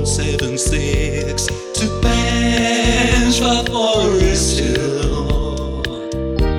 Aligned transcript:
176 0.00 1.46
to 1.74 2.00
Penge 2.00 3.38
for 3.38 3.70
Forest 3.70 4.60
Hill. 4.60 5.82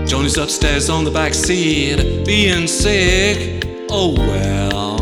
Johny's 0.05 0.37
upstairs 0.37 0.91
on 0.91 1.05
the 1.05 1.09
back 1.09 1.33
seat, 1.33 2.23
being 2.23 2.67
sick. 2.67 3.65
Oh 3.89 4.13
well. 4.15 4.97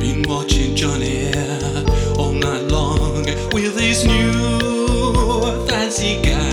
Been 0.00 0.24
watching 0.26 0.74
Johnny 0.74 1.30
all 2.18 2.32
night 2.32 2.64
long 2.64 3.26
with 3.52 3.78
his 3.78 4.04
new 4.04 5.66
fancy 5.68 6.20
guy. 6.20 6.47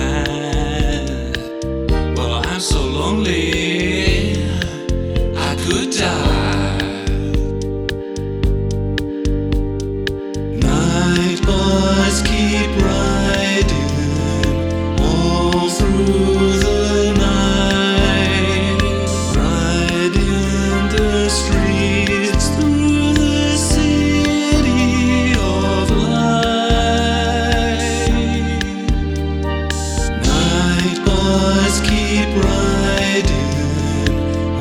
Keep 12.66 12.78
riding 12.84 13.86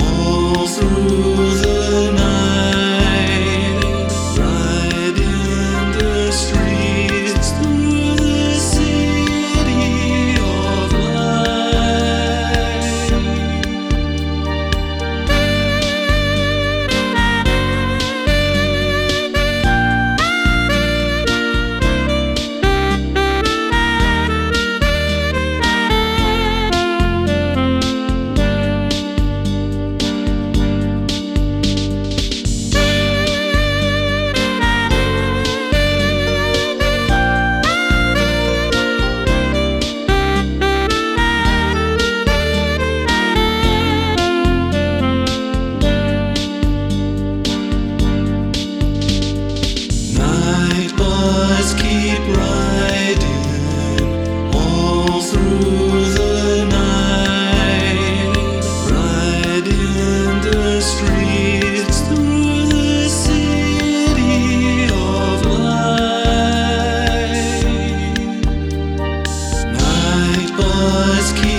all 0.00 0.66
through 0.66 1.55
the 1.62 2.12
night, 2.12 2.23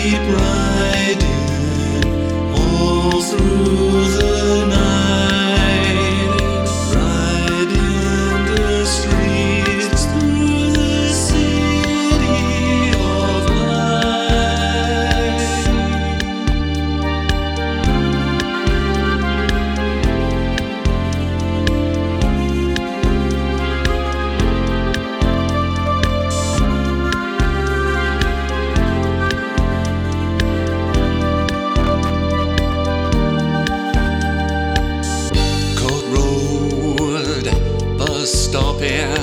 keep 0.06 0.22
riding 0.30 1.26
all 2.54 3.22
through 3.22 4.06
the 4.18 4.35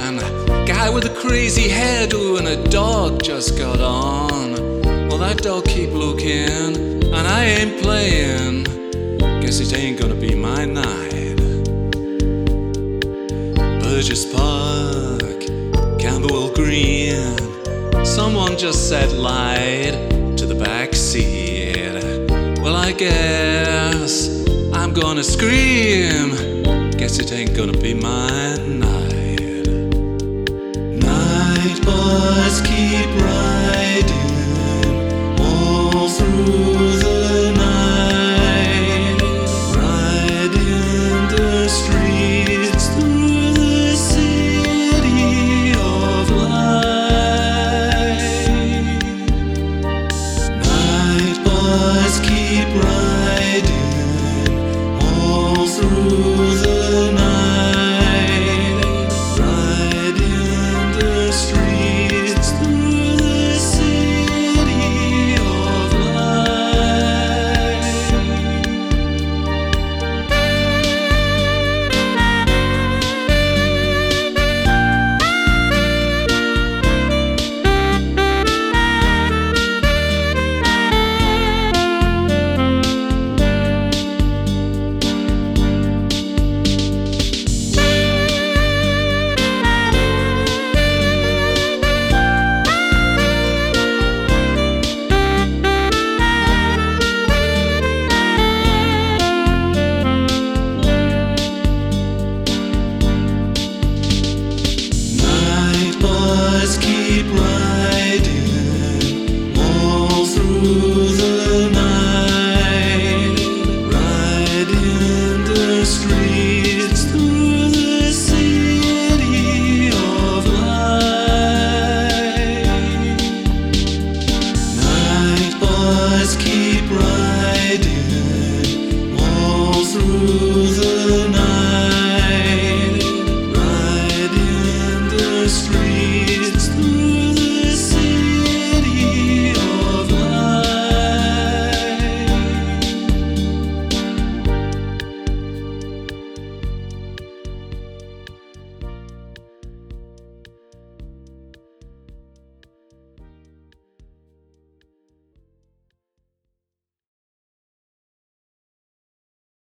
stopping. 0.02 0.66
Guy 0.66 0.90
with 0.90 1.04
a 1.04 1.14
crazy 1.14 1.68
hairdo 1.68 2.38
and 2.38 2.48
a 2.48 2.68
dog 2.68 3.22
just 3.22 3.58
got 3.58 3.80
on. 3.80 4.54
Well, 5.08 5.18
that 5.18 5.38
dog 5.42 5.64
keep 5.64 5.90
looking, 5.90 7.04
and 7.04 7.14
I 7.14 7.44
ain't 7.44 7.82
playing. 7.82 8.64
Guess 9.40 9.60
it 9.60 9.76
ain't 9.76 10.00
gonna 10.00 10.14
be 10.14 10.34
my 10.34 10.64
night. 10.64 11.36
Burgess 13.82 14.24
Park, 14.32 15.40
Camberwell 15.98 16.52
Green. 16.54 17.36
Someone 18.04 18.56
just 18.56 18.88
said 18.88 19.12
lied 19.12 19.92
to 20.38 20.46
the 20.46 20.54
back 20.54 20.94
seat. 20.94 22.02
Well, 22.62 22.76
I 22.76 22.92
guess 22.92 24.46
I'm 24.72 24.92
gonna 24.92 25.24
scream. 25.24 26.30
Guess 26.92 27.18
it 27.18 27.32
ain't 27.32 27.54
gonna 27.56 27.76
be 27.76 27.94
my 27.94 28.56
night. 28.66 29.01
Keep 32.64 33.10
riding 33.22 34.46
all 35.40 36.08
through 36.08 36.98
the 36.98 37.52
night, 37.56 39.18
the 41.30 41.68
streets 41.68 42.86
through 42.94 43.54
the 43.54 43.96
city 43.96 45.72
of 45.72 46.30
light. 46.30 48.22
Night 50.50 51.38
keep 52.22 52.68
riding 52.84 53.86
all 55.00 55.66
through 55.66 56.56
the 56.56 57.11